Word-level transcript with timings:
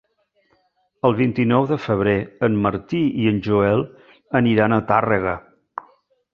El 1.09 1.13
vint-i-nou 1.19 1.67
de 1.73 1.77
febrer 1.83 2.15
en 2.49 2.57
Martí 2.65 3.03
i 3.25 3.29
en 3.35 3.39
Joel 3.51 3.87
aniran 4.43 4.77
a 4.77 4.83
Tàrrega. 4.93 5.39